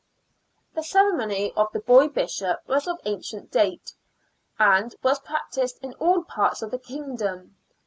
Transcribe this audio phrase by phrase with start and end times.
[0.73, 3.93] The ceremony of the boy bishop was of ancient date,
[4.57, 7.55] and was practised in all parts of the kingdom.